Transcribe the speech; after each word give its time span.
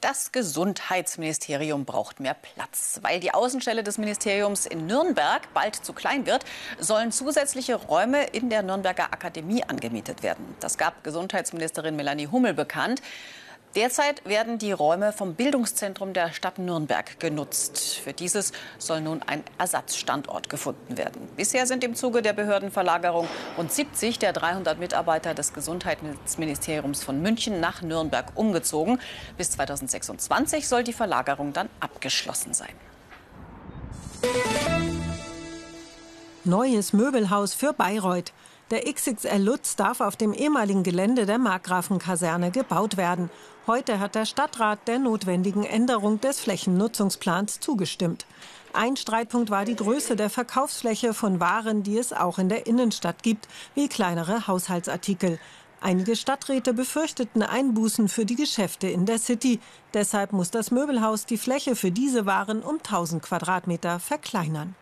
Das 0.00 0.30
Gesundheitsministerium 0.30 1.84
braucht 1.84 2.20
mehr 2.20 2.34
Platz. 2.34 3.00
Weil 3.02 3.18
die 3.18 3.32
Außenstelle 3.32 3.82
des 3.82 3.96
Ministeriums 3.96 4.66
in 4.66 4.86
Nürnberg 4.86 5.52
bald 5.54 5.74
zu 5.76 5.92
klein 5.94 6.26
wird, 6.26 6.44
sollen 6.78 7.12
zusätzliche 7.12 7.76
Räume 7.76 8.24
in 8.24 8.50
der 8.50 8.62
Nürnberger 8.62 9.12
Akademie 9.12 9.64
angemietet 9.64 10.22
werden. 10.22 10.54
Das 10.60 10.76
gab 10.76 11.02
Gesundheitsministerin 11.02 11.96
Melanie 11.96 12.28
Hummel 12.28 12.52
bekannt. 12.52 13.00
Derzeit 13.76 14.24
werden 14.24 14.56
die 14.56 14.72
Räume 14.72 15.12
vom 15.12 15.34
Bildungszentrum 15.34 16.14
der 16.14 16.32
Stadt 16.32 16.58
Nürnberg 16.58 17.20
genutzt. 17.20 18.00
Für 18.02 18.14
dieses 18.14 18.52
soll 18.78 19.02
nun 19.02 19.20
ein 19.26 19.44
Ersatzstandort 19.58 20.48
gefunden 20.48 20.96
werden. 20.96 21.28
Bisher 21.36 21.66
sind 21.66 21.84
im 21.84 21.94
Zuge 21.94 22.22
der 22.22 22.32
Behördenverlagerung 22.32 23.28
rund 23.58 23.70
70 23.70 24.18
der 24.18 24.32
300 24.32 24.78
Mitarbeiter 24.78 25.34
des 25.34 25.52
Gesundheitsministeriums 25.52 27.04
von 27.04 27.20
München 27.20 27.60
nach 27.60 27.82
Nürnberg 27.82 28.32
umgezogen. 28.34 28.98
Bis 29.36 29.50
2026 29.50 30.66
soll 30.66 30.82
die 30.82 30.94
Verlagerung 30.94 31.52
dann 31.52 31.68
abgeschlossen 31.78 32.54
sein. 32.54 32.72
Neues 36.44 36.94
Möbelhaus 36.94 37.52
für 37.52 37.74
Bayreuth. 37.74 38.32
Der 38.72 38.92
XXL 38.92 39.38
Lutz 39.38 39.76
darf 39.76 40.00
auf 40.00 40.16
dem 40.16 40.32
ehemaligen 40.32 40.82
Gelände 40.82 41.24
der 41.24 41.38
Markgrafenkaserne 41.38 42.50
gebaut 42.50 42.96
werden. 42.96 43.30
Heute 43.68 44.00
hat 44.00 44.16
der 44.16 44.26
Stadtrat 44.26 44.88
der 44.88 44.98
notwendigen 44.98 45.62
Änderung 45.62 46.20
des 46.20 46.40
Flächennutzungsplans 46.40 47.60
zugestimmt. 47.60 48.26
Ein 48.72 48.96
Streitpunkt 48.96 49.50
war 49.50 49.64
die 49.64 49.76
Größe 49.76 50.16
der 50.16 50.30
Verkaufsfläche 50.30 51.14
von 51.14 51.38
Waren, 51.38 51.84
die 51.84 51.96
es 51.96 52.12
auch 52.12 52.40
in 52.40 52.48
der 52.48 52.66
Innenstadt 52.66 53.22
gibt, 53.22 53.46
wie 53.76 53.88
kleinere 53.88 54.48
Haushaltsartikel. 54.48 55.38
Einige 55.80 56.16
Stadträte 56.16 56.74
befürchteten 56.74 57.44
Einbußen 57.44 58.08
für 58.08 58.24
die 58.24 58.34
Geschäfte 58.34 58.88
in 58.88 59.06
der 59.06 59.20
City. 59.20 59.60
Deshalb 59.94 60.32
muss 60.32 60.50
das 60.50 60.72
Möbelhaus 60.72 61.24
die 61.24 61.38
Fläche 61.38 61.76
für 61.76 61.92
diese 61.92 62.26
Waren 62.26 62.62
um 62.62 62.78
1000 62.78 63.22
Quadratmeter 63.22 64.00
verkleinern. 64.00 64.74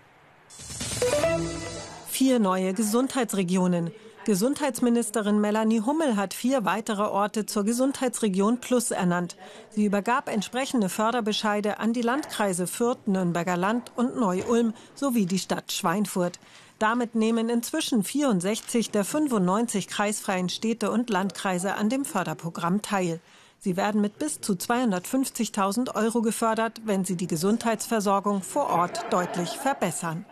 Vier 2.14 2.38
neue 2.38 2.74
Gesundheitsregionen. 2.74 3.90
Gesundheitsministerin 4.24 5.40
Melanie 5.40 5.80
Hummel 5.80 6.14
hat 6.14 6.32
vier 6.32 6.64
weitere 6.64 7.02
Orte 7.02 7.44
zur 7.44 7.64
Gesundheitsregion 7.64 8.60
Plus 8.60 8.92
ernannt. 8.92 9.36
Sie 9.70 9.84
übergab 9.84 10.28
entsprechende 10.28 10.88
Förderbescheide 10.88 11.80
an 11.80 11.92
die 11.92 12.02
Landkreise 12.02 12.68
Fürth, 12.68 13.08
Nürnberger 13.08 13.56
Land 13.56 13.90
und 13.96 14.14
Neu-Ulm 14.14 14.74
sowie 14.94 15.26
die 15.26 15.40
Stadt 15.40 15.72
Schweinfurt. 15.72 16.38
Damit 16.78 17.16
nehmen 17.16 17.48
inzwischen 17.48 18.04
64 18.04 18.92
der 18.92 19.04
95 19.04 19.88
kreisfreien 19.88 20.50
Städte 20.50 20.92
und 20.92 21.10
Landkreise 21.10 21.74
an 21.74 21.88
dem 21.88 22.04
Förderprogramm 22.04 22.80
teil. 22.80 23.18
Sie 23.58 23.76
werden 23.76 24.00
mit 24.00 24.20
bis 24.20 24.40
zu 24.40 24.52
250.000 24.52 25.96
Euro 25.96 26.22
gefördert, 26.22 26.82
wenn 26.84 27.04
sie 27.04 27.16
die 27.16 27.26
Gesundheitsversorgung 27.26 28.40
vor 28.42 28.70
Ort 28.70 29.04
deutlich 29.10 29.48
verbessern. 29.48 30.24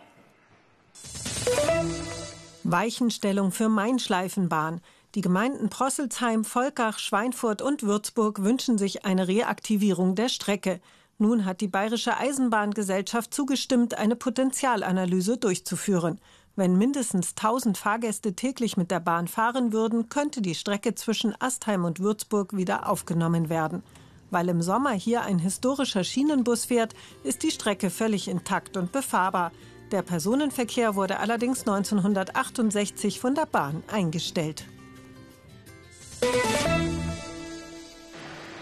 Weichenstellung 2.63 3.51
für 3.51 3.69
Main-Schleifenbahn. 3.69 4.81
Die 5.15 5.21
Gemeinden 5.21 5.69
Prosselsheim, 5.69 6.43
Volkach, 6.43 6.97
Schweinfurt 6.97 7.61
und 7.61 7.83
Würzburg 7.83 8.41
wünschen 8.43 8.77
sich 8.77 9.05
eine 9.05 9.27
Reaktivierung 9.27 10.15
der 10.15 10.29
Strecke. 10.29 10.79
Nun 11.17 11.45
hat 11.45 11.61
die 11.61 11.67
Bayerische 11.67 12.17
Eisenbahngesellschaft 12.17 13.33
zugestimmt, 13.33 13.97
eine 13.97 14.15
Potenzialanalyse 14.15 15.37
durchzuführen. 15.37 16.19
Wenn 16.55 16.77
mindestens 16.77 17.31
1000 17.31 17.77
Fahrgäste 17.77 18.33
täglich 18.35 18.77
mit 18.77 18.91
der 18.91 18.99
Bahn 18.99 19.27
fahren 19.27 19.73
würden, 19.73 20.09
könnte 20.09 20.41
die 20.41 20.55
Strecke 20.55 20.95
zwischen 20.95 21.35
Astheim 21.39 21.83
und 21.83 21.99
Würzburg 21.99 22.55
wieder 22.55 22.89
aufgenommen 22.89 23.49
werden. 23.49 23.83
Weil 24.31 24.49
im 24.49 24.61
Sommer 24.61 24.91
hier 24.91 25.21
ein 25.21 25.37
historischer 25.37 26.03
Schienenbus 26.03 26.65
fährt, 26.65 26.93
ist 27.23 27.43
die 27.43 27.51
Strecke 27.51 27.89
völlig 27.89 28.27
intakt 28.27 28.77
und 28.77 28.91
befahrbar. 28.91 29.51
Der 29.93 30.01
Personenverkehr 30.01 30.95
wurde 30.95 31.19
allerdings 31.19 31.59
1968 31.59 33.19
von 33.19 33.35
der 33.35 33.45
Bahn 33.45 33.83
eingestellt. 33.91 34.65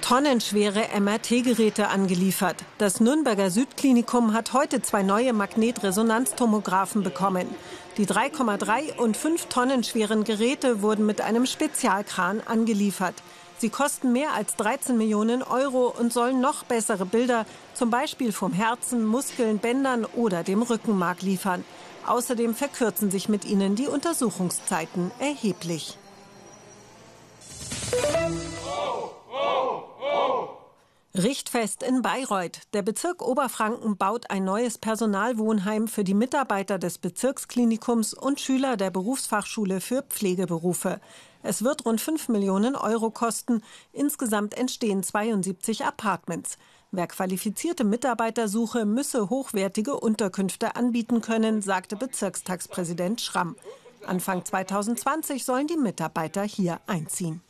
Tonnenschwere 0.01 0.89
MRT-Geräte 0.99 1.87
angeliefert. 1.87 2.57
Das 2.79 2.99
Nürnberger 2.99 3.49
Südklinikum 3.49 4.33
hat 4.33 4.51
heute 4.51 4.81
zwei 4.81 5.03
neue 5.03 5.31
Magnetresonanztomographen 5.31 7.01
bekommen. 7.01 7.47
Die 7.95 8.05
3,3 8.05 8.97
und 8.97 9.15
5 9.15 9.45
Tonnen 9.45 9.85
schweren 9.85 10.25
Geräte 10.25 10.81
wurden 10.81 11.05
mit 11.05 11.21
einem 11.21 11.45
Spezialkran 11.45 12.41
angeliefert. 12.45 13.15
Sie 13.61 13.69
kosten 13.69 14.11
mehr 14.11 14.33
als 14.33 14.55
13 14.55 14.97
Millionen 14.97 15.43
Euro 15.43 15.93
und 15.95 16.11
sollen 16.11 16.41
noch 16.41 16.63
bessere 16.63 17.05
Bilder, 17.05 17.45
zum 17.75 17.91
Beispiel 17.91 18.31
vom 18.31 18.53
Herzen, 18.53 19.05
Muskeln, 19.05 19.59
Bändern 19.59 20.05
oder 20.15 20.41
dem 20.41 20.63
Rückenmark 20.63 21.21
liefern. 21.21 21.63
Außerdem 22.07 22.55
verkürzen 22.55 23.11
sich 23.11 23.29
mit 23.29 23.45
ihnen 23.45 23.75
die 23.75 23.85
Untersuchungszeiten 23.85 25.11
erheblich. 25.19 25.99
Richtfest 31.13 31.83
in 31.83 32.01
Bayreuth. 32.01 32.61
Der 32.73 32.81
Bezirk 32.81 33.21
Oberfranken 33.21 33.95
baut 33.95 34.31
ein 34.31 34.43
neues 34.43 34.79
Personalwohnheim 34.79 35.87
für 35.87 36.03
die 36.03 36.15
Mitarbeiter 36.15 36.79
des 36.79 36.97
Bezirksklinikums 36.97 38.15
und 38.15 38.39
Schüler 38.39 38.75
der 38.75 38.89
Berufsfachschule 38.89 39.81
für 39.81 40.01
Pflegeberufe. 40.01 40.99
Es 41.43 41.63
wird 41.63 41.85
rund 41.85 41.99
5 41.99 42.29
Millionen 42.29 42.75
Euro 42.75 43.09
kosten. 43.09 43.61
Insgesamt 43.93 44.57
entstehen 44.57 45.03
72 45.03 45.85
Apartments. 45.85 46.57
Wer 46.91 47.07
qualifizierte 47.07 47.83
Mitarbeiter 47.83 48.47
suche, 48.47 48.85
müsse 48.85 49.29
hochwertige 49.29 49.99
Unterkünfte 49.99 50.75
anbieten 50.75 51.21
können, 51.21 51.61
sagte 51.61 51.95
Bezirkstagspräsident 51.95 53.21
Schramm. 53.21 53.55
Anfang 54.05 54.43
2020 54.43 55.45
sollen 55.45 55.67
die 55.67 55.77
Mitarbeiter 55.77 56.43
hier 56.43 56.79
einziehen. 56.87 57.41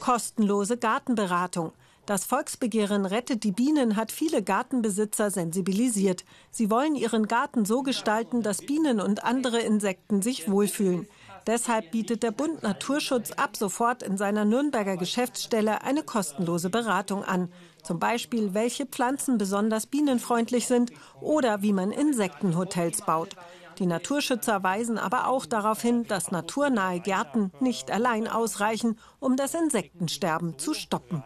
Kostenlose 0.00 0.76
Gartenberatung. 0.76 1.72
Das 2.06 2.24
Volksbegehren 2.24 3.04
Rettet 3.04 3.44
die 3.44 3.52
Bienen 3.52 3.96
hat 3.96 4.12
viele 4.12 4.42
Gartenbesitzer 4.42 5.30
sensibilisiert. 5.30 6.24
Sie 6.50 6.70
wollen 6.70 6.94
ihren 6.94 7.26
Garten 7.28 7.66
so 7.66 7.82
gestalten, 7.82 8.42
dass 8.42 8.62
Bienen 8.62 9.00
und 9.00 9.24
andere 9.24 9.60
Insekten 9.60 10.22
sich 10.22 10.50
wohlfühlen. 10.50 11.06
Deshalb 11.48 11.92
bietet 11.92 12.22
der 12.22 12.30
Bund 12.30 12.62
Naturschutz 12.62 13.32
ab 13.32 13.56
sofort 13.56 14.02
in 14.02 14.18
seiner 14.18 14.44
Nürnberger 14.44 14.98
Geschäftsstelle 14.98 15.80
eine 15.80 16.02
kostenlose 16.02 16.68
Beratung 16.68 17.24
an. 17.24 17.50
Zum 17.82 17.98
Beispiel, 17.98 18.52
welche 18.52 18.84
Pflanzen 18.84 19.38
besonders 19.38 19.86
bienenfreundlich 19.86 20.66
sind 20.66 20.92
oder 21.22 21.62
wie 21.62 21.72
man 21.72 21.90
Insektenhotels 21.90 23.00
baut. 23.00 23.34
Die 23.78 23.86
Naturschützer 23.86 24.62
weisen 24.62 24.98
aber 24.98 25.26
auch 25.26 25.46
darauf 25.46 25.80
hin, 25.80 26.04
dass 26.04 26.30
naturnahe 26.30 27.00
Gärten 27.00 27.50
nicht 27.60 27.90
allein 27.90 28.28
ausreichen, 28.28 28.98
um 29.18 29.38
das 29.38 29.54
Insektensterben 29.54 30.58
zu 30.58 30.74
stoppen. 30.74 31.22